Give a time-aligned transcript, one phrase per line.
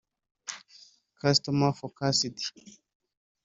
[1.21, 2.53] customer focused